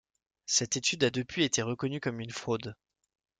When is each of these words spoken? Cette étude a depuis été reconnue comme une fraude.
Cette 0.47 0.77
étude 0.77 1.03
a 1.03 1.11
depuis 1.11 1.43
été 1.43 1.61
reconnue 1.61 1.99
comme 1.99 2.21
une 2.21 2.31
fraude. 2.31 2.75